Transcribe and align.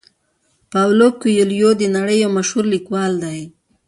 پاولو 0.71 1.07
کویلیو 1.21 1.71
د 1.77 1.83
نړۍ 1.95 2.17
یو 2.23 2.31
مشهور 2.37 2.65
لیکوال 2.73 3.11
دی. 3.23 3.39